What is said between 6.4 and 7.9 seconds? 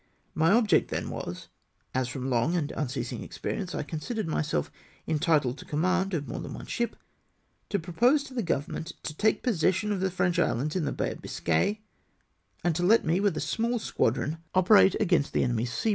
one ship— to